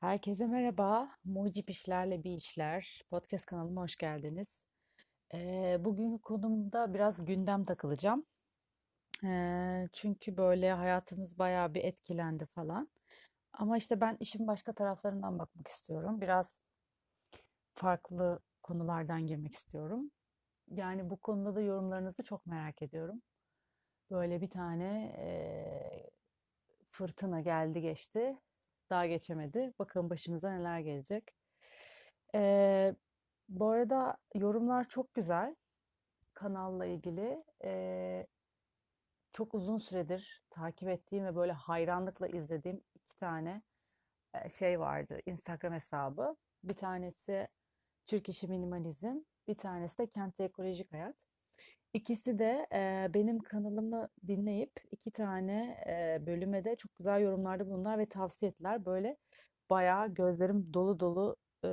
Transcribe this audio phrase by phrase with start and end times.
[0.00, 1.10] Herkese merhaba.
[1.24, 4.62] Mucip İşlerle Bir İşler podcast kanalıma hoş geldiniz.
[5.34, 8.26] Ee, bugünkü konumda biraz gündem takılacağım.
[9.24, 12.88] Ee, çünkü böyle hayatımız bayağı bir etkilendi falan.
[13.52, 16.20] Ama işte ben işin başka taraflarından bakmak istiyorum.
[16.20, 16.58] Biraz
[17.74, 20.10] farklı konulardan girmek istiyorum.
[20.70, 23.22] Yani bu konuda da yorumlarınızı çok merak ediyorum.
[24.10, 26.10] Böyle bir tane eee,
[26.90, 28.36] fırtına geldi geçti.
[28.90, 29.72] Daha geçemedi.
[29.78, 31.34] Bakalım başımıza neler gelecek.
[32.34, 32.94] Ee,
[33.48, 35.56] bu arada yorumlar çok güzel
[36.34, 37.44] kanalla ilgili.
[37.64, 38.26] Ee,
[39.32, 43.62] çok uzun süredir takip ettiğim ve böyle hayranlıkla izlediğim iki tane
[44.50, 45.20] şey vardı.
[45.26, 46.36] Instagram hesabı.
[46.64, 47.48] Bir tanesi
[48.06, 49.16] Türk İşi Minimalizm,
[49.48, 51.16] bir tanesi de Kent Ekolojik Hayat.
[51.94, 57.98] İkisi de e, benim kanalımı dinleyip iki tane e, bölüme de çok güzel yorumlarda bulundular
[57.98, 58.84] ve tavsiye ettiler.
[58.84, 59.16] Böyle
[59.70, 61.68] bayağı gözlerim dolu dolu e,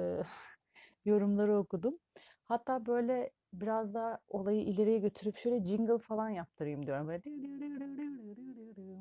[1.05, 1.99] yorumları okudum.
[2.45, 7.07] Hatta böyle biraz daha olayı ileriye götürüp şöyle jingle falan yaptırayım diyorum.
[7.07, 7.23] Böyle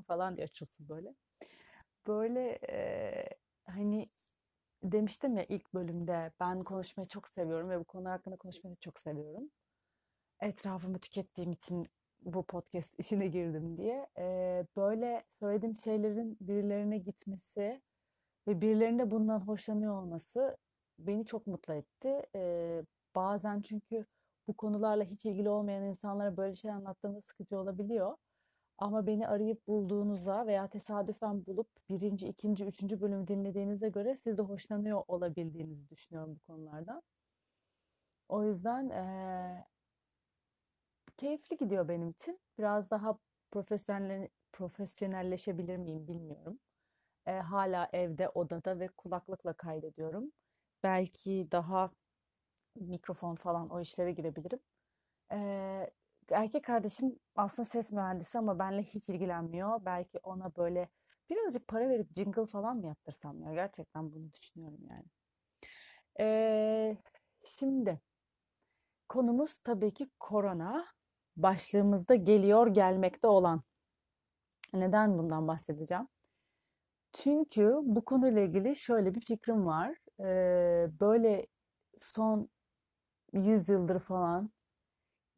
[0.06, 1.14] falan diye açılsın böyle.
[2.06, 3.28] Böyle e,
[3.66, 4.08] hani
[4.82, 9.50] demiştim ya ilk bölümde ben konuşmayı çok seviyorum ve bu konu hakkında konuşmayı çok seviyorum
[10.44, 11.86] etrafımı tükettiğim için
[12.22, 14.06] bu podcast işine girdim diye.
[14.18, 17.82] Ee, böyle söylediğim şeylerin birilerine gitmesi
[18.48, 20.56] ve birilerinde bundan hoşlanıyor olması
[20.98, 22.22] beni çok mutlu etti.
[22.34, 22.82] Ee,
[23.14, 24.06] bazen çünkü
[24.48, 28.16] bu konularla hiç ilgili olmayan insanlara böyle şey anlattığımda sıkıcı olabiliyor.
[28.78, 34.42] Ama beni arayıp bulduğunuza veya tesadüfen bulup birinci, ikinci, üçüncü bölümü dinlediğinize göre siz de
[34.42, 37.02] hoşlanıyor olabildiğinizi düşünüyorum bu konulardan.
[38.28, 39.64] O yüzden eee,
[41.16, 42.40] Keyifli gidiyor benim için.
[42.58, 43.18] Biraz daha
[43.50, 46.58] profesyonel profesyonelleşebilir miyim bilmiyorum.
[47.26, 50.32] E, hala evde, odada ve kulaklıkla kaydediyorum.
[50.82, 51.90] Belki daha
[52.76, 54.60] mikrofon falan o işlere girebilirim.
[55.32, 55.90] E,
[56.30, 59.84] erkek kardeşim aslında ses mühendisi ama benle hiç ilgilenmiyor.
[59.84, 60.88] Belki ona böyle
[61.30, 63.54] birazcık para verip jingle falan mı yaptırsam ya?
[63.54, 65.04] Gerçekten bunu düşünüyorum yani.
[66.20, 66.96] E,
[67.44, 68.00] şimdi
[69.08, 70.86] konumuz tabii ki korona
[71.36, 73.62] başlığımızda geliyor gelmekte olan.
[74.72, 76.08] Neden bundan bahsedeceğim?
[77.12, 79.96] Çünkü bu konuyla ilgili şöyle bir fikrim var.
[80.20, 81.46] Ee, böyle
[81.98, 82.48] son
[83.32, 84.50] 100 yıldır falan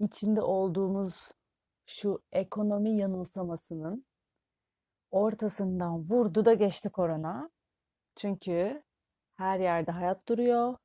[0.00, 1.14] içinde olduğumuz
[1.86, 4.06] şu ekonomi yanılsamasının
[5.10, 7.50] ortasından vurdu da geçti korona.
[8.16, 8.82] Çünkü
[9.36, 10.76] her yerde hayat duruyor.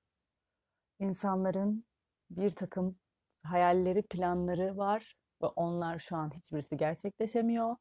[0.99, 1.85] İnsanların
[2.29, 3.00] bir takım
[3.43, 7.75] hayalleri, planları var ve onlar şu an hiçbirisi gerçekleşemiyor.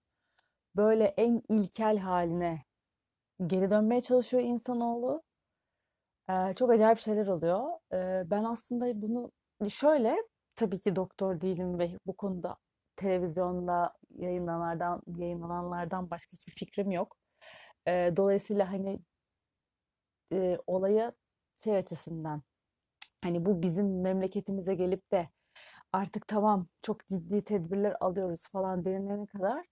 [0.77, 2.65] Böyle en ilkel haline
[3.47, 5.23] geri dönmeye çalışıyor insanoğlu.
[6.31, 7.69] Ee, çok acayip şeyler oluyor.
[7.93, 9.33] Ee, ben aslında bunu
[9.69, 10.17] şöyle,
[10.57, 12.57] tabii ki doktor değilim ve bu konuda
[12.97, 17.17] televizyonda yayınlananlardan, yayınlananlardan başka hiçbir fikrim yok.
[17.89, 19.01] Ee, dolayısıyla hani
[20.33, 21.13] e, olaya
[21.57, 22.43] şey açısından
[23.23, 25.29] hani bu bizim memleketimize gelip de
[25.93, 29.67] artık tamam çok ciddi tedbirler alıyoruz falan denilene kadar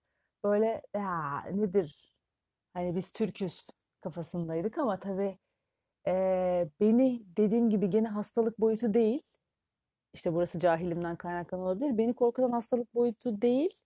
[0.45, 2.15] böyle ya nedir?
[2.75, 3.67] Hani biz Türküz
[4.01, 5.39] kafasındaydık ama tabii
[6.07, 6.13] e,
[6.81, 9.23] beni dediğim gibi gene hastalık boyutu değil.
[10.15, 11.99] İşte burası cahilimden kaynaklanan olabilir.
[11.99, 13.79] Beni korkutan hastalık boyutu değil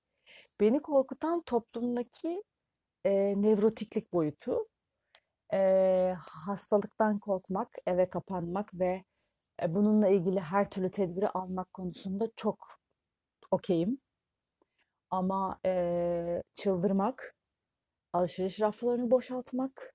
[0.61, 2.43] beni korkutan toplumdaki
[3.05, 4.69] e, nevrotiklik boyutu
[5.53, 9.05] e, hastalıktan korkmak eve kapanmak ve
[9.69, 12.79] bununla ilgili her türlü tedbiri almak konusunda çok
[13.51, 13.99] okeyim.
[15.11, 17.37] Ama e, çıldırmak,
[18.13, 19.95] alışveriş raflarını boşaltmak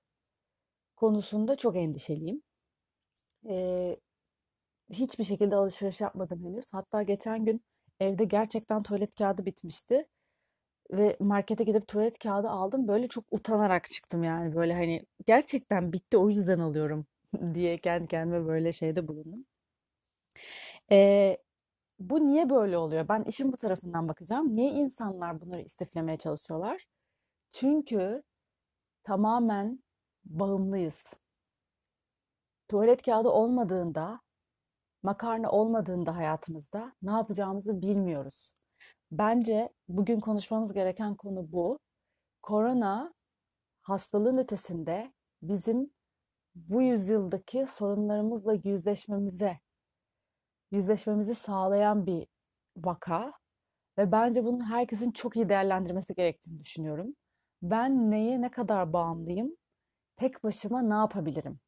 [0.95, 2.41] konusunda çok endişeliyim.
[3.49, 3.97] E,
[4.91, 6.73] hiçbir şekilde alışveriş yapmadım henüz.
[6.73, 7.61] Hatta geçen gün
[7.99, 10.07] evde gerçekten tuvalet kağıdı bitmişti.
[10.91, 12.87] Ve markete gidip tuvalet kağıdı aldım.
[12.87, 14.55] Böyle çok utanarak çıktım yani.
[14.55, 17.05] Böyle hani gerçekten bitti o yüzden alıyorum
[17.53, 19.45] diye kendi kendime böyle şeyde bulundum.
[20.91, 21.37] Ee,
[21.99, 23.07] bu niye böyle oluyor?
[23.09, 24.55] Ben işin bu tarafından bakacağım.
[24.55, 26.85] Niye insanlar bunları istiflemeye çalışıyorlar?
[27.51, 28.23] Çünkü
[29.03, 29.83] tamamen
[30.25, 31.13] bağımlıyız.
[32.67, 34.21] Tuvalet kağıdı olmadığında,
[35.03, 38.53] makarna olmadığında hayatımızda ne yapacağımızı bilmiyoruz.
[39.11, 41.79] Bence bugün konuşmamız gereken konu bu.
[42.41, 43.13] Korona
[43.81, 45.91] hastalığın ötesinde bizim
[46.55, 49.59] bu yüzyıldaki sorunlarımızla yüzleşmemize
[50.71, 52.27] yüzleşmemizi sağlayan bir
[52.77, 53.33] vaka
[53.97, 57.15] ve bence bunun herkesin çok iyi değerlendirmesi gerektiğini düşünüyorum.
[57.61, 59.57] Ben neye ne kadar bağımlıyım?
[60.17, 61.59] tek başıma ne yapabilirim?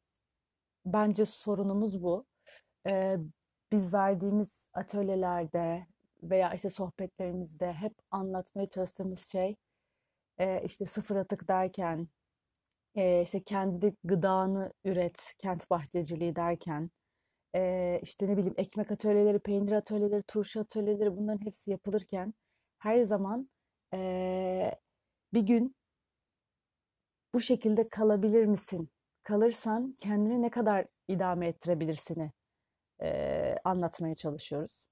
[0.86, 2.26] Bence sorunumuz bu.
[2.86, 3.16] Ee,
[3.72, 5.86] biz verdiğimiz atölyelerde
[6.22, 9.56] veya işte sohbetlerimizde hep anlatmaya çalıştığımız şey
[10.38, 12.08] e, işte sıfır atık derken
[12.94, 16.90] e, işte kendi gıdanı üret, kent bahçeciliği derken
[17.54, 22.34] e, işte ne bileyim ekmek atölyeleri, peynir atölyeleri, turşu atölyeleri bunların hepsi yapılırken
[22.78, 23.50] her zaman
[23.94, 24.72] e,
[25.34, 25.76] bir gün
[27.34, 28.90] bu şekilde kalabilir misin?
[29.22, 32.32] Kalırsan kendini ne kadar idame ettirebilirsini
[33.02, 34.86] e, anlatmaya çalışıyoruz.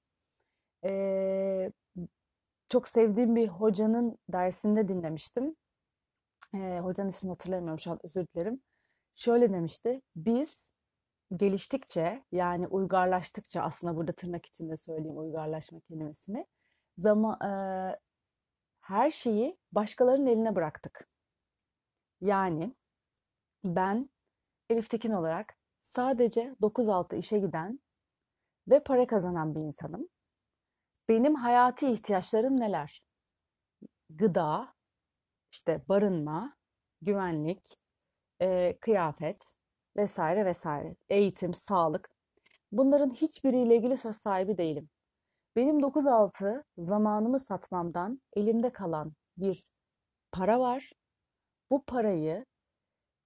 [0.85, 1.73] E,
[2.69, 5.57] çok sevdiğim bir hocanın dersinde dinlemiştim.
[6.55, 8.63] E, hocanın ismini hatırlamıyorum şu an özür dilerim.
[9.15, 10.03] Şöyle demişti.
[10.17, 10.71] Biz
[11.37, 16.47] geliştikçe yani uygarlaştıkça aslında burada tırnak içinde söyleyeyim uygarlaşma kelimesini
[16.99, 17.53] zaman e,
[18.81, 21.09] her şeyi başkalarının eline bıraktık.
[22.21, 22.75] Yani
[23.65, 24.11] ben
[24.71, 27.81] Elif Tekin olarak sadece 9-6 işe giden
[28.69, 30.09] ve para kazanan bir insanım.
[31.09, 33.03] Benim hayati ihtiyaçlarım neler?
[34.11, 34.75] Gıda,
[35.53, 36.57] işte barınma,
[37.03, 37.79] güvenlik,
[38.41, 39.58] e, kıyafet
[39.97, 42.11] vesaire vesaire, eğitim, sağlık.
[42.73, 44.89] Bunların hiçbiriyle ilgili söz sahibi değilim.
[45.57, 49.65] Benim 9-6 zamanımı satmamdan elimde kalan bir
[50.33, 50.93] para var.
[51.71, 52.45] Bu parayı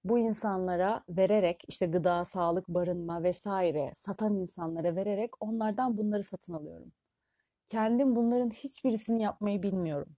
[0.04, 6.92] bu insanlara vererek işte gıda, sağlık, barınma vesaire satan insanlara vererek onlardan bunları satın alıyorum.
[7.68, 10.16] Kendim bunların hiçbirisini yapmayı bilmiyorum.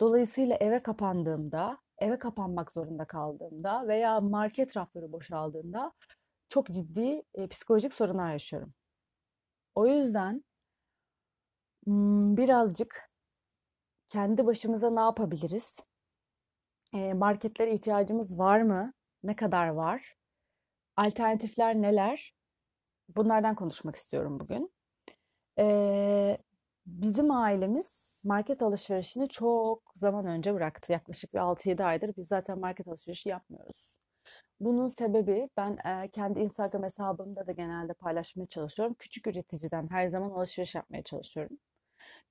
[0.00, 5.92] Dolayısıyla eve kapandığımda, eve kapanmak zorunda kaldığımda veya market rafları boşaldığında
[6.48, 8.74] çok ciddi e, psikolojik sorunlar yaşıyorum.
[9.74, 10.44] O yüzden
[12.36, 13.10] birazcık
[14.08, 15.80] kendi başımıza ne yapabiliriz?
[17.14, 18.92] marketlere ihtiyacımız var mı?
[19.22, 20.14] Ne kadar var?
[20.96, 22.34] Alternatifler neler?
[23.08, 24.72] Bunlardan konuşmak istiyorum bugün.
[27.04, 30.92] Bizim ailemiz market alışverişini çok zaman önce bıraktı.
[30.92, 33.96] Yaklaşık bir 6-7 aydır biz zaten market alışverişi yapmıyoruz.
[34.60, 35.78] Bunun sebebi ben
[36.12, 38.94] kendi Instagram hesabımda da genelde paylaşmaya çalışıyorum.
[38.98, 41.58] Küçük üreticiden her zaman alışveriş yapmaya çalışıyorum.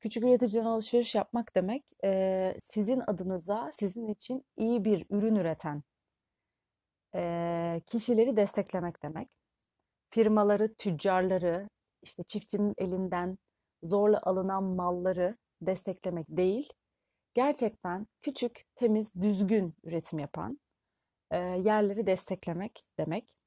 [0.01, 5.83] Küçük üreticiden alışveriş yapmak demek e, sizin adınıza, sizin için iyi bir ürün üreten
[7.15, 9.29] e, kişileri desteklemek demek.
[10.09, 11.69] Firmaları, tüccarları,
[12.01, 13.37] işte çiftçinin elinden
[13.83, 16.73] zorla alınan malları desteklemek değil,
[17.33, 20.59] gerçekten küçük, temiz, düzgün üretim yapan
[21.31, 23.37] e, yerleri desteklemek demek.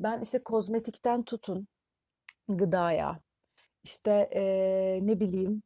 [0.00, 1.68] Ben işte kozmetikten tutun
[2.48, 3.20] gıdaya,
[3.84, 4.42] işte e,
[5.06, 5.62] ne bileyim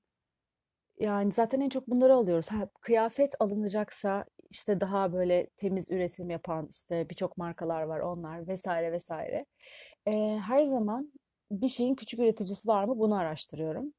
[1.01, 2.49] yani zaten en çok bunları alıyoruz.
[2.49, 8.93] Ha, kıyafet alınacaksa işte daha böyle temiz üretim yapan işte birçok markalar var onlar vesaire
[8.93, 9.47] vesaire.
[10.07, 10.13] E,
[10.47, 11.13] her zaman
[11.51, 13.93] bir şeyin küçük üreticisi var mı bunu araştırıyorum.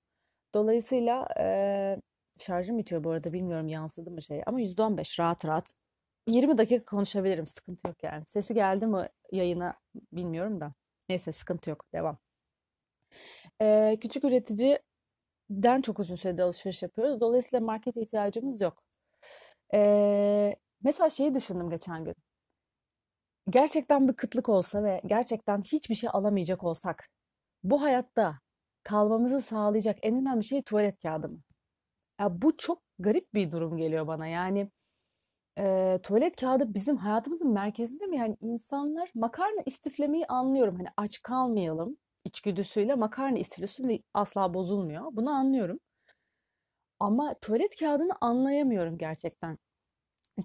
[0.54, 1.98] Dolayısıyla e,
[2.38, 5.74] şarjım bitiyor bu arada bilmiyorum yansıdı mı şey ama %15 rahat rahat
[6.28, 8.24] 20 dakika konuşabilirim sıkıntı yok yani.
[8.28, 9.76] Sesi geldi mi yayına
[10.14, 10.74] bilmiyorum da.
[11.10, 12.18] Neyse sıkıntı yok devam.
[13.62, 17.22] Ee, küçük üreticiden çok uzun sürede alışveriş yapıyoruz.
[17.22, 18.84] Dolayısıyla market ihtiyacımız yok.
[19.74, 22.16] Ee, mesela şeyi düşündüm geçen gün.
[23.50, 27.10] Gerçekten bir kıtlık olsa ve gerçekten hiçbir şey alamayacak olsak
[27.64, 28.40] bu hayatta
[28.84, 31.40] kalmamızı sağlayacak en önemli şey tuvalet kağıdı mı?
[32.20, 34.28] Ya bu çok garip bir durum geliyor bana.
[34.28, 34.72] Yani
[35.60, 38.18] e, tuvalet kağıdı bizim hayatımızın merkezinde mi?
[38.18, 40.76] Yani insanlar makarna istiflemeyi anlıyorum.
[40.76, 45.04] Hani aç kalmayalım içgüdüsüyle makarna istiflesi asla bozulmuyor.
[45.12, 45.80] Bunu anlıyorum.
[47.00, 49.58] Ama tuvalet kağıdını anlayamıyorum gerçekten.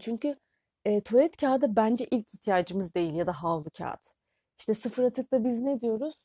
[0.01, 0.37] Çünkü
[0.85, 4.15] e, tuvalet kağıdı bence ilk ihtiyacımız değil ya da havlu kağıt.
[4.59, 6.24] İşte sıfır atıkta biz ne diyoruz?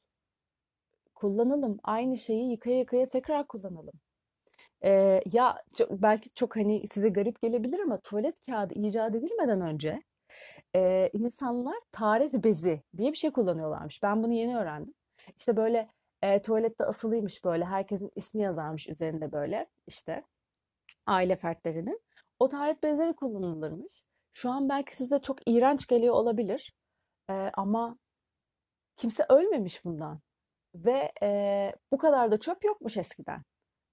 [1.19, 1.79] Kullanalım.
[1.83, 3.93] Aynı şeyi yıkaya yıkaya tekrar kullanalım.
[4.83, 10.03] Ee, ya çok, belki çok hani size garip gelebilir ama tuvalet kağıdı icat edilmeden önce
[10.75, 14.03] e, insanlar taharet bezi diye bir şey kullanıyorlarmış.
[14.03, 14.93] Ben bunu yeni öğrendim.
[15.37, 15.89] İşte böyle
[16.21, 20.23] e, tuvalette asılıymış böyle herkesin ismi yazarmış üzerinde böyle işte
[21.05, 22.01] aile fertlerinin.
[22.39, 24.03] O taharet bezleri kullanılırmış.
[24.31, 26.73] Şu an belki size çok iğrenç geliyor olabilir.
[27.29, 27.97] E, ama
[28.97, 30.19] kimse ölmemiş bundan.
[30.75, 33.43] Ve e, bu kadar da çöp yokmuş eskiden.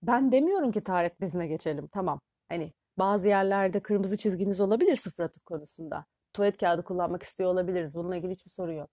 [0.03, 1.89] Ben demiyorum ki taharet bezine geçelim.
[1.89, 2.21] Tamam.
[2.49, 6.07] Hani bazı yerlerde kırmızı çizginiz olabilir sıfır atık konusunda.
[6.33, 7.95] Tuvalet kağıdı kullanmak istiyor olabiliriz.
[7.95, 8.91] Bununla ilgili hiçbir sorun yok.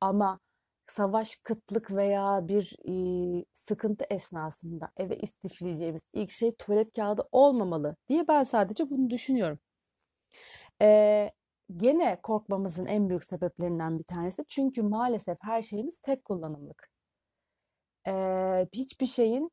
[0.00, 0.40] Ama
[0.86, 2.76] savaş, kıtlık veya bir
[3.40, 9.58] e, sıkıntı esnasında eve istifleyeceğimiz ilk şey tuvalet kağıdı olmamalı diye ben sadece bunu düşünüyorum.
[10.82, 11.30] E,
[11.76, 14.44] gene korkmamızın en büyük sebeplerinden bir tanesi.
[14.48, 16.91] Çünkü maalesef her şeyimiz tek kullanımlık.
[18.06, 19.50] Ee, hiçbir şeyin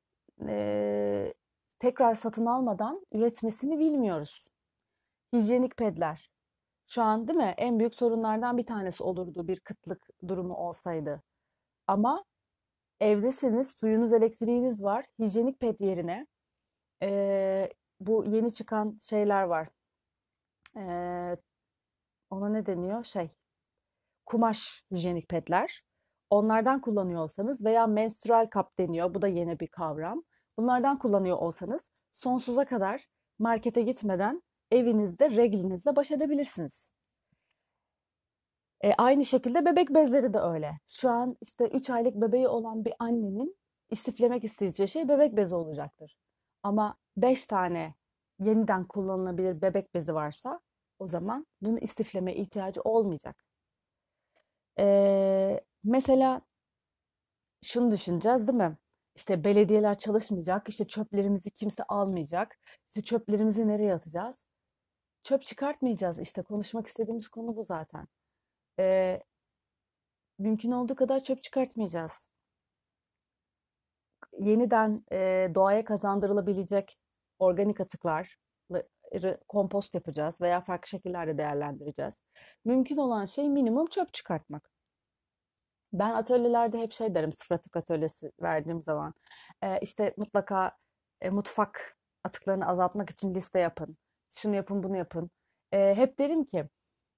[0.48, 1.34] e,
[1.80, 4.48] tekrar satın almadan üretmesini bilmiyoruz.
[5.34, 6.32] Hijyenik pedler.
[6.88, 7.54] Şu an değil mi?
[7.58, 11.24] En büyük sorunlardan bir tanesi olurdu bir kıtlık durumu olsaydı.
[11.88, 12.26] Ama
[13.02, 15.06] evdesiniz, suyunuz, elektriğiniz var.
[15.20, 16.28] Hijyenik ped yerine
[17.04, 19.68] e, bu yeni çıkan şeyler var.
[20.78, 21.38] E,
[22.30, 23.04] ona ne deniyor?
[23.04, 23.30] Şey,
[24.26, 25.84] kumaş hijyenik pedler.
[26.30, 29.14] Onlardan kullanıyor olsanız veya menstrual kap deniyor.
[29.14, 30.24] Bu da yeni bir kavram.
[30.58, 33.08] Bunlardan kullanıyor olsanız sonsuza kadar
[33.40, 36.90] markete gitmeden evinizde reglinizle baş edebilirsiniz.
[38.82, 40.80] E, aynı şekilde bebek bezleri de öyle.
[40.88, 43.58] Şu an işte 3 aylık bebeği olan bir annenin
[43.90, 46.18] istiflemek isteyeceği şey bebek bezi olacaktır.
[46.64, 47.96] Ama 5 tane
[48.40, 50.60] yeniden kullanılabilir bebek bezi varsa
[51.00, 53.46] o zaman bunu istifleme ihtiyacı olmayacak.
[54.80, 56.42] Ee, mesela
[57.64, 58.78] şunu düşüneceğiz değil mi?
[59.16, 64.38] İşte belediyeler çalışmayacak, işte çöplerimizi kimse almayacak, işte çöplerimizi nereye atacağız?
[65.24, 66.20] Çöp çıkartmayacağız.
[66.20, 68.08] İşte konuşmak istediğimiz konu bu zaten.
[68.80, 69.24] Ee,
[70.40, 72.30] mümkün olduğu kadar çöp çıkartmayacağız.
[74.40, 76.98] Yeniden e, doğaya kazandırılabilecek
[77.40, 78.38] organik atıklar,
[79.48, 82.22] kompost yapacağız veya farklı şekillerde değerlendireceğiz.
[82.66, 84.72] Mümkün olan şey minimum çöp çıkartmak.
[85.94, 89.14] Ben atölyelerde hep şey derim sıfır atık atölyesi verdiğim zaman.
[89.64, 90.78] E, işte mutlaka
[91.22, 93.98] e, mutfak atıklarını azaltmak için liste yapın.
[94.30, 95.30] Şunu yapın bunu yapın.
[95.72, 96.66] E, hep derim ki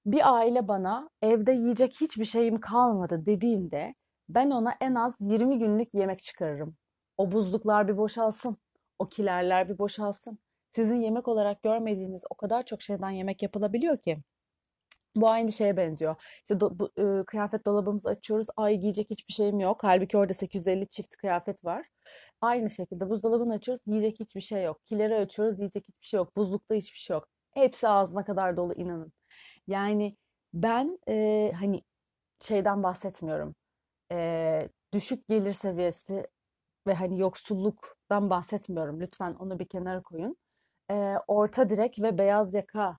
[0.05, 3.95] bir aile bana evde yiyecek hiçbir şeyim kalmadı dediğinde
[4.29, 6.75] ben ona en az 20 günlük yemek çıkarırım.
[7.17, 8.57] O buzluklar bir boşalsın.
[8.99, 10.39] O kilerler bir boşalsın.
[10.75, 14.21] Sizin yemek olarak görmediğiniz o kadar çok şeyden yemek yapılabiliyor ki.
[15.15, 16.15] Bu aynı şeye benziyor.
[16.41, 16.91] İşte do, bu,
[17.21, 18.47] e, kıyafet dolabımızı açıyoruz.
[18.57, 19.83] Ay giyecek hiçbir şeyim yok.
[19.83, 21.87] Halbuki orada 850 çift kıyafet var.
[22.41, 23.83] Aynı şekilde buzdolabını açıyoruz.
[23.87, 24.85] Yiyecek hiçbir şey yok.
[24.85, 25.59] Kileri açıyoruz.
[25.59, 26.35] Yiyecek hiçbir şey yok.
[26.35, 27.27] Buzlukta hiçbir şey yok.
[27.51, 29.13] Hepsi ağzına kadar dolu inanın.
[29.67, 30.17] Yani
[30.53, 31.83] ben e, hani
[32.41, 33.55] şeyden bahsetmiyorum.
[34.11, 36.27] E, düşük gelir seviyesi
[36.87, 39.01] ve hani yoksulluktan bahsetmiyorum.
[39.01, 40.37] Lütfen onu bir kenara koyun.
[40.91, 42.97] E, orta direk ve beyaz yaka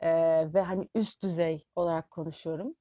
[0.00, 0.10] e,
[0.54, 2.74] ve hani üst düzey olarak konuşuyorum.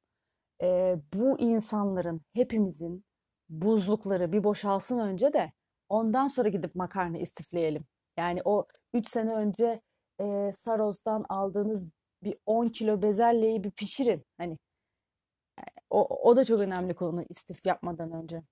[0.64, 3.06] E, bu insanların hepimizin
[3.50, 5.52] buzlukları bir boşalsın önce de
[5.90, 7.86] ondan sonra gidip makarna istifleyelim.
[8.18, 9.82] Yani o 3 sene önce
[10.22, 11.90] e, Saros'tan aldığınız
[12.24, 14.26] bir 10 kilo bezelyeyi bir pişirin.
[14.38, 14.58] Hani
[15.90, 18.44] o, o da çok önemli konu istif yapmadan önce.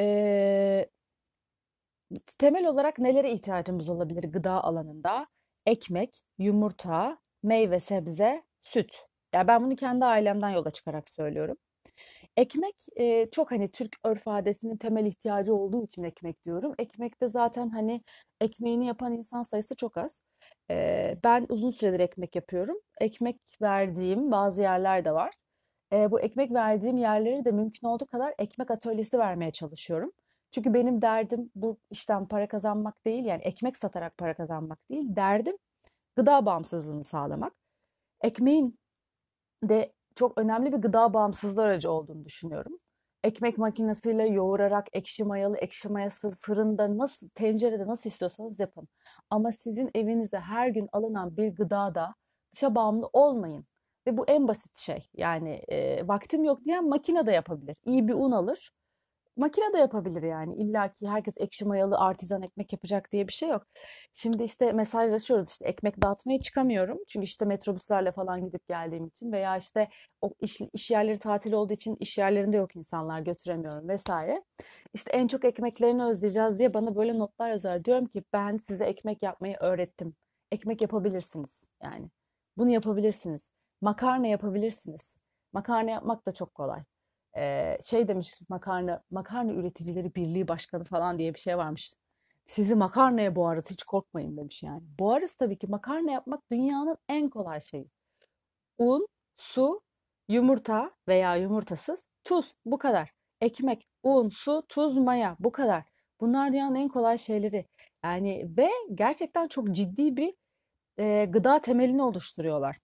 [0.00, 0.88] Ee,
[2.38, 5.26] temel olarak nelere ihtiyacımız olabilir gıda alanında?
[5.66, 8.94] Ekmek, yumurta, meyve, sebze, süt.
[9.34, 11.56] Ya yani ben bunu kendi ailemden yola çıkarak söylüyorum.
[12.36, 16.74] Ekmek e, çok hani Türk örf adetinin temel ihtiyacı olduğu için ekmek diyorum.
[16.78, 18.02] Ekmekte zaten hani
[18.40, 20.20] ekmeğini yapan insan sayısı çok az.
[20.70, 22.76] E, ben uzun süredir ekmek yapıyorum.
[23.00, 25.34] Ekmek verdiğim bazı yerler de var.
[25.92, 30.12] E, bu ekmek verdiğim yerleri de mümkün olduğu kadar ekmek atölyesi vermeye çalışıyorum.
[30.52, 35.16] Çünkü benim derdim bu işten para kazanmak değil yani ekmek satarak para kazanmak değil.
[35.16, 35.56] Derdim
[36.16, 37.52] gıda bağımsızlığını sağlamak.
[38.22, 38.78] Ekmeğin
[39.64, 42.78] de çok önemli bir gıda bağımsızlığı aracı olduğunu düşünüyorum.
[43.24, 48.88] Ekmek makinesiyle yoğurarak ekşi mayalı, ekşi mayasız fırında nasıl, tencerede nasıl istiyorsanız yapın.
[49.30, 52.14] Ama sizin evinize her gün alınan bir gıdada
[52.54, 53.66] dışa bağımlı olmayın.
[54.06, 55.08] Ve bu en basit şey.
[55.14, 57.76] Yani e, vaktim yok diyen makine de yapabilir.
[57.84, 58.72] İyi bir un alır,
[59.36, 60.56] makine de yapabilir yani.
[60.56, 63.66] İlla ki herkes ekşi mayalı artizan ekmek yapacak diye bir şey yok.
[64.12, 66.98] Şimdi işte mesajlaşıyoruz işte ekmek dağıtmaya çıkamıyorum.
[67.08, 69.88] Çünkü işte metrobüslerle falan gidip geldiğim için veya işte
[70.20, 74.42] o iş, iş yerleri tatil olduğu için iş yerlerinde yok insanlar götüremiyorum vesaire.
[74.94, 77.84] İşte en çok ekmeklerini özleyeceğiz diye bana böyle notlar yazar.
[77.84, 80.14] Diyorum ki ben size ekmek yapmayı öğrettim.
[80.52, 82.10] Ekmek yapabilirsiniz yani.
[82.56, 83.50] Bunu yapabilirsiniz.
[83.80, 85.16] Makarna yapabilirsiniz.
[85.52, 86.82] Makarna yapmak da çok kolay
[87.36, 91.94] e, şey demiş makarna makarna üreticileri birliği başkanı falan diye bir şey varmış.
[92.46, 94.82] Sizi makarnaya boğarız hiç korkmayın demiş yani.
[94.98, 97.90] Boğarız tabii ki makarna yapmak dünyanın en kolay şeyi.
[98.78, 99.80] Un, su,
[100.28, 103.12] yumurta veya yumurtasız, tuz bu kadar.
[103.40, 105.84] Ekmek, un, su, tuz, maya bu kadar.
[106.20, 107.66] Bunlar dünyanın en kolay şeyleri.
[108.04, 110.34] Yani ve gerçekten çok ciddi bir
[110.98, 112.78] e, gıda temelini oluşturuyorlar.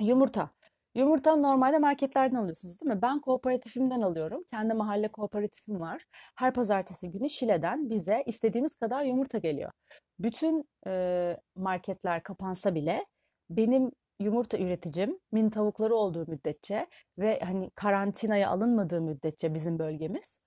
[0.00, 0.50] Yumurta.
[0.94, 3.02] Yumurta normalde marketlerden alıyorsunuz değil mi?
[3.02, 4.44] Ben kooperatifimden alıyorum.
[4.50, 6.04] Kendi mahalle kooperatifim var.
[6.36, 9.70] Her pazartesi günü Şile'den bize istediğimiz kadar yumurta geliyor.
[10.18, 13.06] Bütün e, marketler kapansa bile
[13.50, 16.86] benim yumurta üreticim, min tavukları olduğu müddetçe
[17.18, 20.38] ve hani karantinaya alınmadığı müddetçe bizim bölgemiz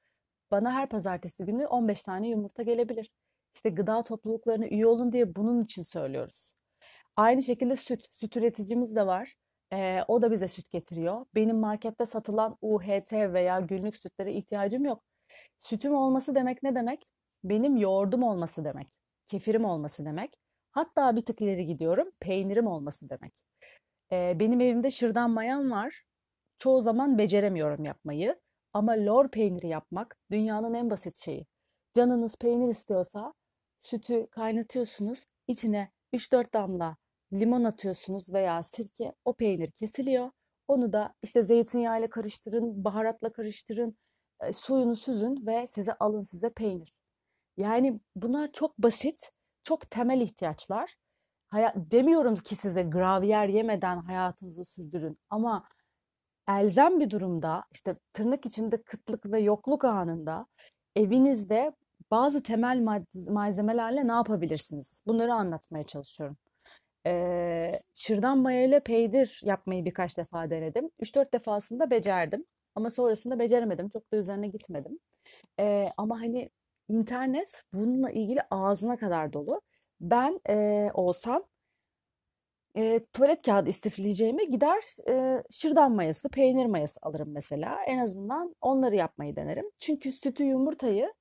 [0.51, 3.11] bana her pazartesi günü 15 tane yumurta gelebilir.
[3.55, 6.51] İşte gıda topluluklarına üye olun diye bunun için söylüyoruz.
[7.15, 9.35] Aynı şekilde süt, süt üreticimiz de var.
[9.73, 11.25] Ee, o da bize süt getiriyor.
[11.35, 15.03] Benim markette satılan UHT veya günlük sütlere ihtiyacım yok.
[15.59, 17.07] Sütüm olması demek ne demek?
[17.43, 18.87] Benim yoğurdum olması demek.
[19.25, 20.33] Kefirim olması demek.
[20.71, 22.11] Hatta bir tık ileri gidiyorum.
[22.19, 23.33] Peynirim olması demek.
[24.11, 26.03] Ee, benim evimde şırdan mayam var.
[26.57, 28.39] Çoğu zaman beceremiyorum yapmayı.
[28.73, 31.45] Ama lor peyniri yapmak dünyanın en basit şeyi.
[31.93, 33.33] Canınız peynir istiyorsa
[33.79, 35.25] sütü kaynatıyorsunuz.
[35.47, 36.97] içine 3-4 damla
[37.39, 39.13] limon atıyorsunuz veya sirke.
[39.25, 40.31] O peynir kesiliyor.
[40.67, 43.97] Onu da işte zeytinyağıyla karıştırın, baharatla karıştırın,
[44.41, 46.93] e, suyunu süzün ve size alın size peynir.
[47.57, 49.31] Yani bunlar çok basit,
[49.63, 50.95] çok temel ihtiyaçlar.
[51.49, 55.69] Haya- demiyorum ki size gravyer yemeden hayatınızı sürdürün ama
[56.49, 60.45] elzem bir durumda işte tırnak içinde kıtlık ve yokluk anında
[60.95, 61.73] evinizde
[62.11, 62.79] bazı temel
[63.29, 65.03] malzemelerle ne yapabilirsiniz?
[65.07, 66.37] Bunları anlatmaya çalışıyorum.
[67.07, 70.89] Ee, şırdan mayayla peydir yapmayı birkaç defa denedim.
[70.99, 72.45] 3-4 defasında becerdim.
[72.75, 73.89] Ama sonrasında beceremedim.
[73.89, 74.99] Çok da üzerine gitmedim.
[75.59, 76.49] Ee, ama hani
[76.89, 79.61] internet bununla ilgili ağzına kadar dolu.
[80.01, 81.43] Ben e, olsam
[82.77, 87.77] e, tuvalet kağıdı istifleyeceğime gider e, şırdan mayası, peynir mayası alırım mesela.
[87.87, 89.65] En azından onları yapmayı denerim.
[89.79, 91.13] Çünkü sütü, yumurtayı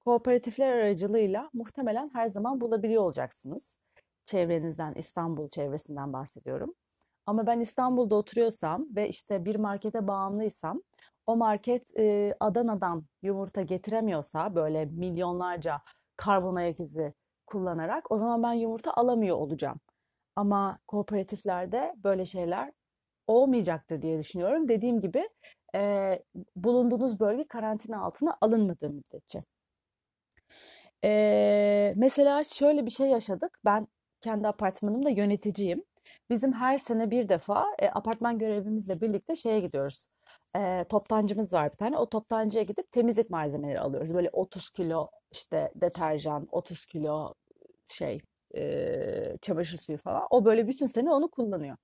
[0.00, 3.76] kooperatifler aracılığıyla muhtemelen her zaman bulabiliyor olacaksınız.
[4.28, 6.74] Çevrenizden, İstanbul çevresinden bahsediyorum.
[7.26, 10.82] Ama ben İstanbul'da oturuyorsam ve işte bir markete bağımlıysam
[11.26, 15.80] o market e, Adana'dan yumurta getiremiyorsa böyle milyonlarca
[16.16, 17.14] karbon ayak izi
[17.46, 19.80] kullanarak o zaman ben yumurta alamıyor olacağım.
[20.36, 22.72] Ama kooperatiflerde böyle şeyler
[23.26, 24.68] olmayacaktır diye düşünüyorum.
[24.68, 25.28] Dediğim gibi
[25.74, 26.12] e,
[26.56, 29.44] bulunduğunuz bölge karantina altına alınmadığı müddetçe.
[31.04, 33.58] E, mesela şöyle bir şey yaşadık.
[33.64, 33.88] Ben
[34.20, 35.84] kendi apartmanımda yöneticiyim.
[36.30, 40.06] Bizim her sene bir defa e, apartman görevimizle birlikte şeye gidiyoruz.
[40.56, 41.98] E, toptancımız var bir tane.
[41.98, 44.14] O toptancıya gidip temizlik malzemeleri alıyoruz.
[44.14, 47.34] Böyle 30 kilo işte deterjan, 30 kilo
[47.86, 48.20] şey
[48.56, 50.26] e, çamaşır suyu falan.
[50.30, 51.76] O böyle bütün sene onu kullanıyor.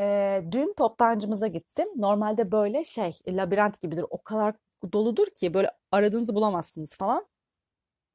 [0.00, 1.88] E, dün toptancımıza gittim.
[1.96, 4.04] Normalde böyle şey labirent gibidir.
[4.10, 4.54] O kadar
[4.92, 7.26] doludur ki böyle aradığınızı bulamazsınız falan.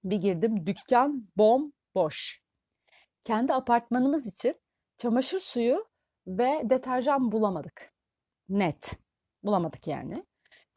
[0.04, 2.47] Bir girdim dükkan bom boş.
[3.24, 4.56] Kendi apartmanımız için
[4.98, 5.88] çamaşır suyu
[6.28, 7.94] ve deterjan bulamadık.
[8.50, 8.94] Net.
[9.44, 10.26] Bulamadık yani.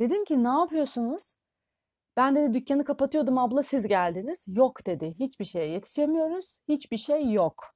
[0.01, 1.35] Dedim ki ne yapıyorsunuz?
[2.17, 4.45] Ben dedi dükkanı kapatıyordum abla siz geldiniz.
[4.47, 5.15] Yok dedi.
[5.19, 6.57] Hiçbir şeye yetişemiyoruz.
[6.69, 7.75] Hiçbir şey yok.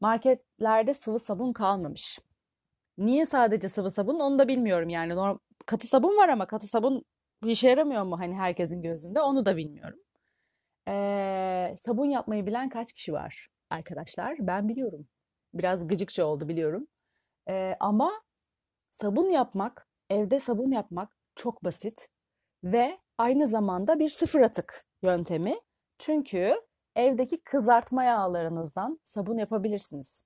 [0.00, 2.18] Marketlerde sıvı sabun kalmamış.
[2.98, 5.14] Niye sadece sıvı sabun onu da bilmiyorum yani.
[5.16, 7.04] Norm katı sabun var ama katı sabun
[7.44, 9.98] işe yaramıyor mu hani herkesin gözünde onu da bilmiyorum.
[10.88, 14.36] Ee, sabun yapmayı bilen kaç kişi var arkadaşlar?
[14.40, 15.08] Ben biliyorum.
[15.54, 16.86] Biraz gıcıkça oldu biliyorum.
[17.48, 18.22] Ee, ama
[18.90, 22.08] sabun yapmak, evde sabun yapmak çok basit
[22.64, 25.60] ve aynı zamanda bir sıfır atık yöntemi.
[25.98, 26.60] Çünkü
[26.96, 30.22] evdeki kızartma yağlarınızdan sabun yapabilirsiniz.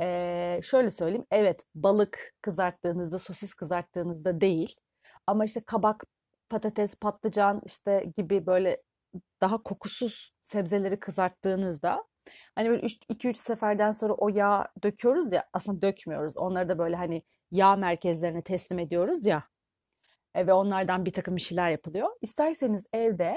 [0.00, 4.76] Ee, şöyle söyleyeyim, evet balık kızarttığınızda, sosis kızarttığınızda değil.
[5.26, 6.04] Ama işte kabak,
[6.48, 8.82] patates, patlıcan işte gibi böyle
[9.40, 12.04] daha kokusuz sebzeleri kızarttığınızda
[12.54, 16.36] hani böyle 2-3 seferden sonra o yağ döküyoruz ya aslında dökmüyoruz.
[16.36, 19.44] Onları da böyle hani yağ merkezlerine teslim ediyoruz ya
[20.34, 22.08] e, ve onlardan bir takım bir şeyler yapılıyor.
[22.20, 23.36] İsterseniz evde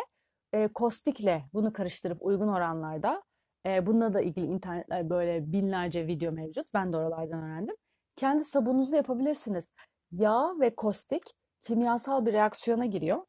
[0.53, 3.23] e, kostikle bunu karıştırıp uygun oranlarda
[3.65, 6.67] e, bununla da ilgili internetler böyle binlerce video mevcut.
[6.73, 7.75] Ben de oralardan öğrendim.
[8.15, 9.69] Kendi sabununuzu yapabilirsiniz.
[10.11, 11.23] Yağ ve kostik
[11.61, 13.25] kimyasal bir reaksiyona giriyor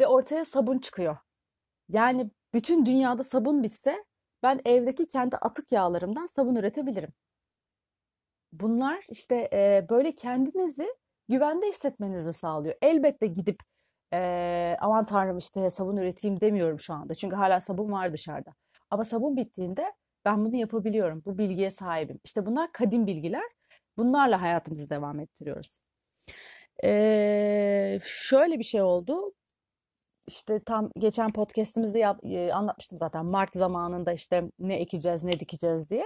[0.00, 1.16] ve ortaya sabun çıkıyor.
[1.88, 4.04] Yani bütün dünyada sabun bitse
[4.42, 7.12] ben evdeki kendi atık yağlarımdan sabun üretebilirim.
[8.52, 10.88] Bunlar işte e, böyle kendinizi
[11.28, 12.74] güvende hissetmenizi sağlıyor.
[12.82, 13.62] Elbette gidip
[14.12, 17.14] e, aman tanrım işte sabun üreteyim demiyorum şu anda.
[17.14, 18.54] Çünkü hala sabun var dışarıda.
[18.90, 19.92] Ama sabun bittiğinde
[20.24, 21.22] ben bunu yapabiliyorum.
[21.26, 22.20] Bu bilgiye sahibim.
[22.24, 23.44] İşte bunlar kadim bilgiler.
[23.96, 25.78] Bunlarla hayatımızı devam ettiriyoruz.
[26.84, 29.32] Ee, şöyle bir şey oldu.
[30.28, 33.26] İşte tam geçen podcast'imizde yap, e, anlatmıştım zaten.
[33.26, 36.04] Mart zamanında işte ne ekeceğiz, ne dikeceğiz diye.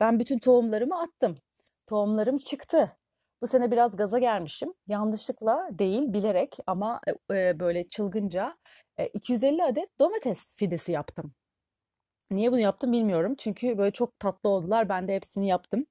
[0.00, 1.38] Ben bütün tohumlarımı attım.
[1.86, 2.96] Tohumlarım çıktı.
[3.42, 4.74] Bu sene biraz gaza gelmişim.
[4.86, 7.00] Yanlışlıkla değil, bilerek ama
[7.32, 8.56] e, böyle çılgınca
[8.98, 11.32] e, 250 adet domates fidesi yaptım.
[12.30, 13.34] Niye bunu yaptım bilmiyorum.
[13.38, 14.88] Çünkü böyle çok tatlı oldular.
[14.88, 15.86] Ben de hepsini yaptım.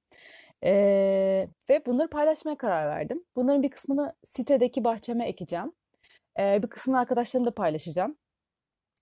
[0.64, 3.24] Ee, ve bunları paylaşmaya karar verdim.
[3.36, 5.72] Bunların bir kısmını sitedeki bahçeme ekeceğim.
[6.38, 8.16] Ee, bir kısmını arkadaşlarımla paylaşacağım.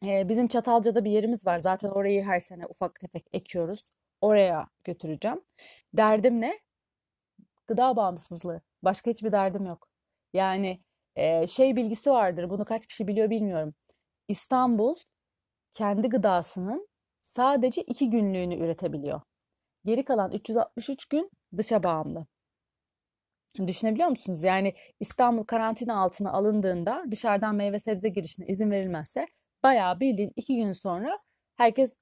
[0.07, 1.59] Ee, bizim Çatalca'da bir yerimiz var.
[1.59, 3.91] Zaten orayı her sene ufak tefek ekiyoruz.
[4.21, 5.41] Oraya götüreceğim.
[5.95, 6.61] Derdim ne?
[7.67, 8.61] Gıda bağımsızlığı.
[8.83, 9.89] Başka hiçbir derdim yok.
[10.33, 10.81] Yani
[11.17, 12.51] e, şey bilgisi vardır.
[12.51, 13.75] Bunu kaç kişi biliyor bilmiyorum.
[14.29, 14.97] İstanbul
[15.73, 16.89] kendi gıdasının
[17.23, 19.21] sadece iki günlüğünü üretebiliyor.
[19.85, 22.27] Geri kalan 363 gün dışa bağımlı.
[23.67, 24.43] Düşünebiliyor musunuz?
[24.43, 29.27] Yani İstanbul karantina altına alındığında dışarıdan meyve sebze girişine izin verilmezse
[29.63, 31.19] bayağı bildiğin iki gün sonra
[31.57, 31.97] herkes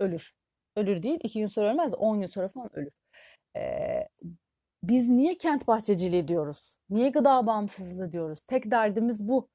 [0.00, 0.32] ölür.
[0.76, 2.92] Ölür değil, iki gün sonra ölmez 10 gün sonra falan ölür.
[3.56, 4.08] Ee,
[4.82, 6.76] biz niye kent bahçeciliği diyoruz?
[6.90, 8.44] Niye gıda bağımsızlığı diyoruz?
[8.44, 9.48] Tek derdimiz bu.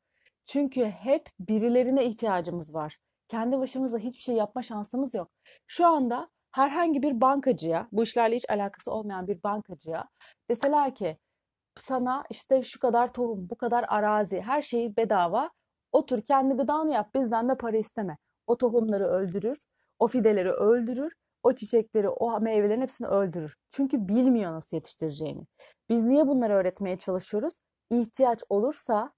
[0.45, 2.97] Çünkü hep birilerine ihtiyacımız var.
[3.27, 5.31] Kendi başımıza hiçbir şey yapma şansımız yok.
[5.67, 10.05] Şu anda herhangi bir bankacıya, bu işlerle hiç alakası olmayan bir bankacıya
[10.49, 11.17] deseler ki
[11.79, 15.49] sana işte şu kadar tohum, bu kadar arazi, her şeyi bedava.
[15.91, 18.17] Otur kendi gıdanı yap, bizden de para isteme.
[18.47, 19.57] O tohumları öldürür,
[19.99, 23.55] o fideleri öldürür, o çiçekleri, o meyvelerin hepsini öldürür.
[23.69, 25.43] Çünkü bilmiyor nasıl yetiştireceğini.
[25.89, 27.53] Biz niye bunları öğretmeye çalışıyoruz?
[27.91, 29.11] İhtiyaç olursa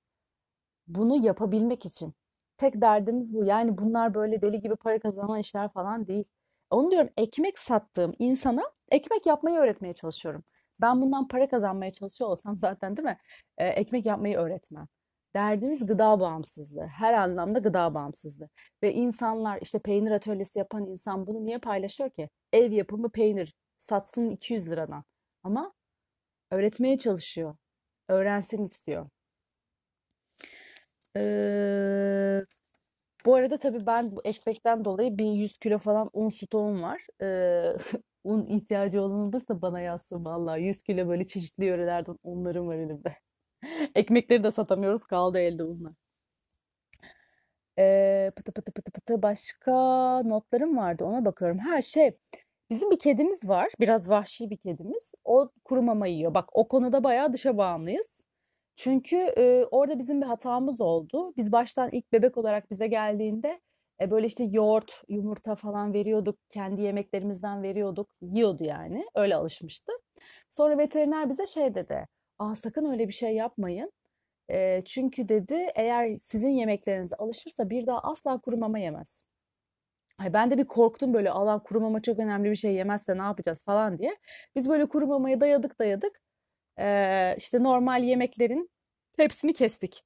[0.88, 2.13] bunu yapabilmek için.
[2.58, 3.46] Tek derdimiz bu.
[3.46, 6.26] Yani bunlar böyle deli gibi para kazanan işler falan değil.
[6.69, 10.43] Onu diyorum ekmek sattığım insana ekmek yapmayı öğretmeye çalışıyorum.
[10.82, 13.17] Ben bundan para kazanmaya çalışıyor olsam zaten değil mi?
[13.58, 14.88] Ee, ekmek yapmayı öğretmem.
[15.36, 16.88] Derdimiz gıda bağımsızlığı.
[16.88, 18.49] Her anlamda gıda bağımsızlığı.
[18.84, 22.29] Ve insanlar işte peynir atölyesi yapan insan bunu niye paylaşıyor ki?
[22.53, 25.03] Ev yapımı peynir satsın 200 liradan.
[25.43, 25.73] Ama
[26.51, 27.55] öğretmeye çalışıyor.
[28.10, 29.10] Öğrensin istiyor.
[31.15, 32.45] Ee,
[33.25, 37.08] bu arada tabii ben bu ekmekten dolayı bir 100 kilo falan un stoğum var.
[37.21, 37.77] Ee,
[38.23, 43.17] un ihtiyacı olan olursa bana yazsın vallahi 100 kilo böyle çeşitli yörelerden unlarım var elimde.
[43.95, 45.93] Ekmekleri de satamıyoruz kaldı elde unlar.
[47.79, 49.71] Ee, pıtı pıtı pıtı pıtı başka
[50.25, 51.60] notlarım vardı ona bakıyorum.
[51.60, 52.17] Her şey
[52.69, 55.13] bizim bir kedimiz var biraz vahşi bir kedimiz.
[55.23, 56.34] O kuru mama yiyor.
[56.34, 58.29] Bak o konuda bayağı dışa bağımlıyız.
[58.80, 61.34] Çünkü e, orada bizim bir hatamız oldu.
[61.38, 63.60] Biz baştan ilk bebek olarak bize geldiğinde
[64.02, 66.39] e, böyle işte yoğurt, yumurta falan veriyorduk.
[66.50, 68.10] Kendi yemeklerimizden veriyorduk.
[68.22, 69.06] Yiyordu yani.
[69.15, 69.92] Öyle alışmıştı.
[70.52, 72.08] Sonra veteriner bize şey dedi.
[72.39, 73.92] Aa sakın öyle bir şey yapmayın.
[74.52, 79.24] E, çünkü dedi eğer sizin yemeklerinize alışırsa bir daha asla kuru mama yemez.
[80.18, 83.22] Ay ben de bir korktum böyle Allah kuru mama çok önemli bir şey yemezse ne
[83.22, 84.18] yapacağız falan diye.
[84.56, 86.22] Biz böyle kuru mamaya dayadık dayadık.
[86.79, 88.69] Ee, işte normal yemeklerin
[89.17, 90.03] hepsini kestik.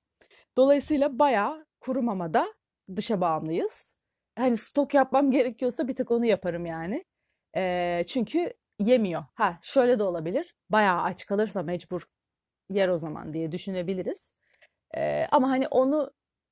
[0.57, 2.53] Dolayısıyla bayağı kuru mamada
[2.95, 3.95] dışa bağımlıyız.
[4.37, 7.05] Hani stok yapmam gerekiyorsa bir tek onu yaparım yani.
[7.55, 9.25] Ee, çünkü yemiyor.
[9.35, 10.55] Ha şöyle de olabilir.
[10.69, 12.03] Bayağı aç kalırsa mecbur
[12.69, 14.31] yer o zaman diye düşünebiliriz.
[14.97, 16.11] Ee, ama hani onu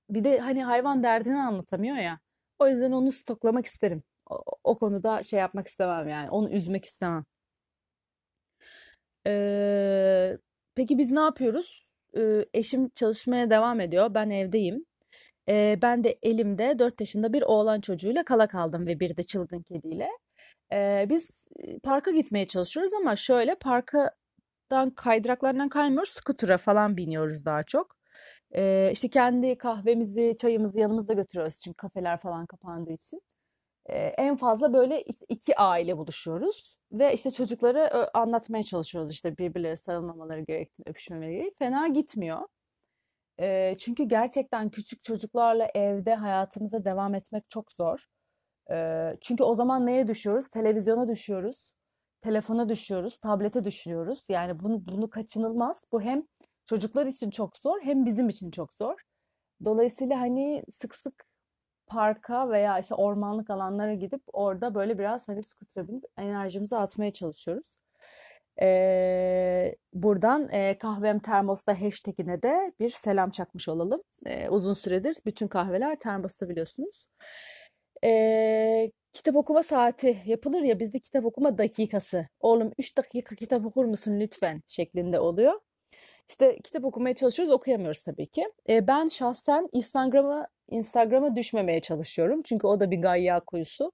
[0.10, 2.20] bir de hani hayvan derdini anlatamıyor ya.
[2.60, 4.04] O yüzden onu stoklamak isterim.
[4.30, 6.30] O, o konuda şey yapmak istemem yani.
[6.30, 7.26] Onu üzmek istemem.
[9.28, 10.38] Ee,
[10.76, 11.90] peki biz ne yapıyoruz?
[12.18, 14.14] Ee, eşim çalışmaya devam ediyor.
[14.14, 14.86] Ben evdeyim.
[15.50, 19.62] Ee, ben de elimde 4 yaşında bir oğlan çocuğuyla kala kaldım ve bir de çılgın
[19.64, 20.10] kediyle.
[20.74, 21.48] Ee, biz
[21.84, 26.10] parka gitmeye çalışıyoruz ama şöyle parktan kaydıraklardan kaymıyoruz.
[26.10, 27.98] Skutura falan biniyoruz daha çok.
[28.56, 33.22] Ee, işte kendi kahvemizi, çayımızı yanımızda götürüyoruz çünkü kafeler falan kapandığı için.
[33.90, 40.90] En fazla böyle iki aile buluşuyoruz ve işte çocuklara anlatmaya çalışıyoruz işte birbirleri sarılmamaları gerektiğini,
[40.90, 41.54] öpüşmemeleri.
[41.60, 42.40] Fena gitmiyor.
[43.78, 48.06] Çünkü gerçekten küçük çocuklarla evde hayatımıza devam etmek çok zor.
[49.22, 50.50] Çünkü o zaman neye düşüyoruz?
[50.50, 51.74] Televizyona düşüyoruz,
[52.22, 54.26] telefona düşüyoruz, tablete düşüyoruz.
[54.30, 55.86] Yani bunu bunu kaçınılmaz.
[55.92, 56.24] Bu hem
[56.66, 59.02] çocuklar için çok zor hem bizim için çok zor.
[59.66, 61.31] Dolayısıyla hani sık sık
[61.92, 67.78] parka veya işte ormanlık alanlara gidip orada böyle biraz hani scooter'a binip enerjimizi atmaya çalışıyoruz.
[68.62, 74.02] Ee, buradan e, kahvem termosta hashtagine de bir selam çakmış olalım.
[74.26, 77.06] Ee, uzun süredir bütün kahveler termosta biliyorsunuz.
[78.04, 82.28] Ee, kitap okuma saati yapılır ya bizde kitap okuma dakikası.
[82.40, 85.54] Oğlum 3 dakika kitap okur musun lütfen şeklinde oluyor.
[86.32, 88.46] İşte kitap okumaya çalışıyoruz, okuyamıyoruz tabii ki.
[88.70, 92.42] E, ben şahsen Instagram'a Instagram'a düşmemeye çalışıyorum.
[92.42, 93.92] Çünkü o da bir gayya kuyusu.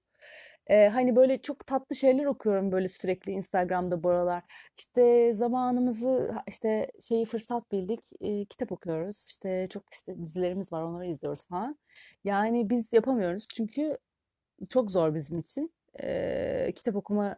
[0.66, 4.42] E, hani böyle çok tatlı şeyler okuyorum böyle sürekli Instagram'da bu aralar.
[4.78, 9.26] İşte zamanımızı işte şeyi fırsat bildik, e, kitap okuyoruz.
[9.28, 11.78] İşte çok işte dizilerimiz var, onları izliyoruz falan.
[12.24, 13.98] Yani biz yapamıyoruz çünkü
[14.68, 15.72] çok zor bizim için.
[16.02, 17.36] Ee, kitap okuma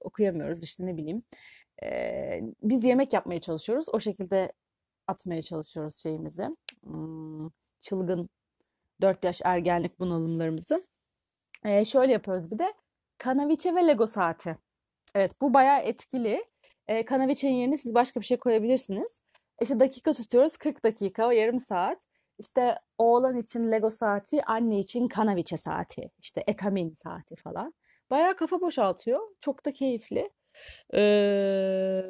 [0.00, 1.22] okuyamıyoruz işte ne bileyim.
[1.82, 3.86] Ee, biz yemek yapmaya çalışıyoruz.
[3.92, 4.52] O şekilde
[5.06, 6.48] atmaya çalışıyoruz şeyimizi.
[6.84, 8.28] Hmm, çılgın
[9.00, 10.86] 4 yaş ergenlik bunalımlarımızı.
[11.64, 12.74] Ee, şöyle yapıyoruz bir de.
[13.18, 14.58] Kanaviçe ve Lego saati.
[15.14, 16.44] Evet bu bayağı etkili.
[16.88, 19.20] Ee, kanaviçenin yerine siz başka bir şey koyabilirsiniz.
[19.62, 22.02] İşte dakika tutuyoruz 40 dakika yarım saat.
[22.38, 27.74] İşte oğlan için Lego saati, anne için kanaviçe saati, işte etamin saati falan.
[28.10, 29.20] Bayağı kafa boşaltıyor.
[29.40, 30.30] Çok da keyifli.
[30.94, 32.02] Ee,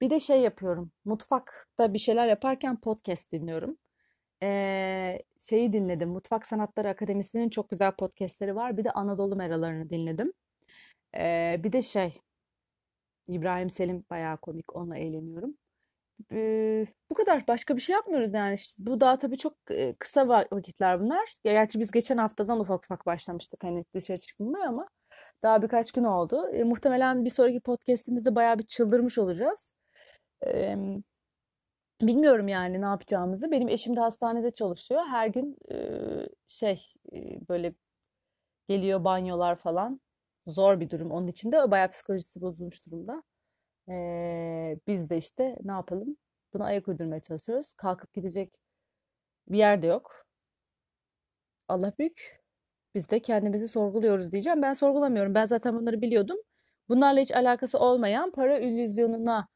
[0.00, 0.92] bir de şey yapıyorum.
[1.04, 3.78] Mutfakta bir şeyler yaparken podcast dinliyorum.
[4.42, 6.08] Ee, şeyi dinledim.
[6.10, 8.76] Mutfak Sanatları Akademisi'nin çok güzel podcastleri var.
[8.76, 10.32] Bir de Anadolu Meralarını dinledim.
[11.16, 12.20] Ee, bir de şey
[13.28, 14.76] İbrahim Selim bayağı komik.
[14.76, 15.54] Onunla eğleniyorum.
[16.32, 17.48] Ee, bu kadar.
[17.48, 18.54] Başka bir şey yapmıyoruz yani.
[18.54, 21.34] İşte bu daha tabii çok e, kısa vakitler bunlar.
[21.44, 24.88] Gerçi biz geçen haftadan ufak ufak başlamıştık hani dışarı çıkmaya ama
[25.42, 26.48] daha birkaç gün oldu.
[26.52, 29.72] E, muhtemelen bir sonraki podcastimizde bayağı bir çıldırmış olacağız.
[30.46, 30.76] E,
[32.02, 33.50] bilmiyorum yani ne yapacağımızı.
[33.50, 35.02] Benim eşim de hastanede çalışıyor.
[35.10, 35.76] Her gün e,
[36.46, 37.74] şey e, böyle
[38.68, 40.00] geliyor banyolar falan.
[40.46, 41.10] Zor bir durum.
[41.10, 43.22] Onun için de bayağı psikolojisi bozulmuş durumda.
[43.88, 46.16] Ee, biz de işte ne yapalım?
[46.54, 47.74] Buna ayak uydurmaya çalışıyoruz.
[47.74, 48.54] Kalkıp gidecek
[49.48, 50.26] bir yerde yok.
[51.68, 52.41] Allah büyük.
[52.94, 54.62] Biz de kendimizi sorguluyoruz diyeceğim.
[54.62, 55.34] Ben sorgulamıyorum.
[55.34, 56.36] Ben zaten bunları biliyordum.
[56.88, 59.48] Bunlarla hiç alakası olmayan para illüzyonuna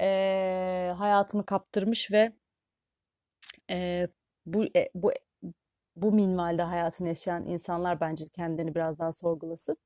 [0.00, 2.32] e, hayatını kaptırmış ve
[3.70, 4.08] e,
[4.46, 5.12] bu e, bu
[5.96, 9.76] bu minvalde hayatını yaşayan insanlar bence kendini biraz daha sorgulasın.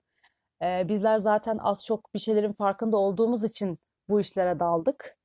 [0.62, 5.18] E, bizler zaten az çok bir şeylerin farkında olduğumuz için bu işlere daldık.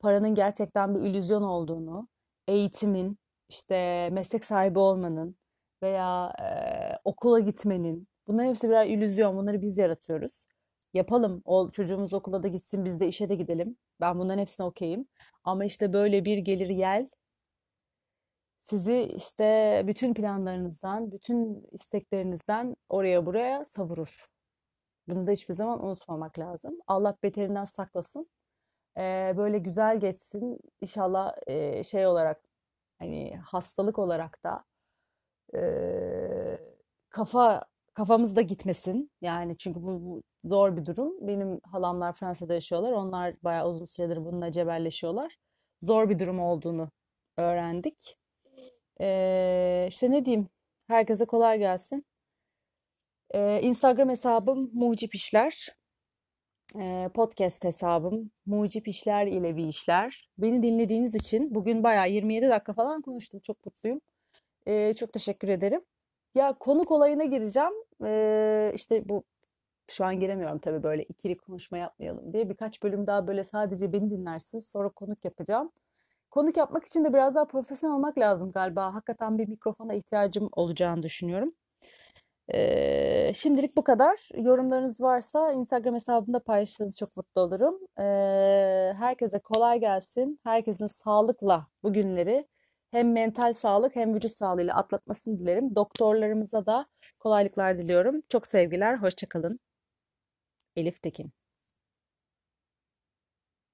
[0.00, 2.08] Paranın gerçekten bir illüzyon olduğunu,
[2.48, 5.36] eğitimin, işte meslek sahibi olmanın
[5.82, 6.46] veya e,
[7.04, 9.36] okula gitmenin, bunların hepsi birer illüzyon.
[9.36, 10.46] Bunları biz yaratıyoruz.
[10.94, 11.42] Yapalım.
[11.44, 13.76] O çocuğumuz okula da gitsin, biz de işe de gidelim.
[14.00, 15.06] Ben bunların hepsine okeyim.
[15.44, 17.06] Ama işte böyle bir gelir yel
[18.66, 24.26] sizi işte bütün planlarınızdan, bütün isteklerinizden oraya buraya savurur.
[25.08, 26.78] Bunu da hiçbir zaman unutmamak lazım.
[26.86, 28.30] Allah beterinden saklasın.
[28.98, 30.58] Ee, böyle güzel geçsin.
[30.80, 32.42] İnşallah e, şey olarak
[32.98, 34.64] hani hastalık olarak da
[37.10, 37.64] kafa
[37.94, 39.10] kafamızda gitmesin.
[39.20, 41.28] Yani çünkü bu, bu zor bir durum.
[41.28, 42.92] Benim halamlar Fransa'da yaşıyorlar.
[42.92, 45.36] Onlar bayağı uzun süredir bununla cebelleşiyorlar.
[45.82, 46.90] Zor bir durum olduğunu
[47.36, 48.16] öğrendik.
[49.00, 50.48] Ee, işte ne diyeyim?
[50.88, 52.04] Herkese kolay gelsin.
[53.34, 55.68] Ee, Instagram hesabım Mucip İşler.
[56.76, 60.28] Ee, podcast hesabım Mucip İşler ile bir işler.
[60.38, 63.40] Beni dinlediğiniz için bugün bayağı 27 dakika falan konuştum.
[63.40, 64.00] Çok mutluyum.
[64.66, 65.80] Ee, çok teşekkür ederim.
[66.34, 67.72] Ya konuk olayına gireceğim.
[68.04, 69.24] Ee, işte bu
[69.88, 72.48] şu an giremiyorum tabii böyle ikili konuşma yapmayalım diye.
[72.50, 74.58] Birkaç bölüm daha böyle sadece beni dinlersin.
[74.58, 75.72] Sonra konuk yapacağım.
[76.30, 78.94] Konuk yapmak için de biraz daha profesyonel olmak lazım galiba.
[78.94, 81.52] Hakikaten bir mikrofona ihtiyacım olacağını düşünüyorum.
[82.54, 84.28] Ee, şimdilik bu kadar.
[84.36, 87.78] Yorumlarınız varsa Instagram hesabımda paylaşırsanız çok mutlu olurum.
[87.98, 90.40] Ee, herkese kolay gelsin.
[90.44, 92.46] Herkesin sağlıkla bu günleri
[92.96, 95.76] hem mental sağlık hem vücut sağlığıyla atlatmasını dilerim.
[95.76, 96.86] Doktorlarımıza da
[97.18, 98.22] kolaylıklar diliyorum.
[98.28, 99.60] Çok sevgiler, hoşçakalın.
[100.76, 101.32] Elif Tekin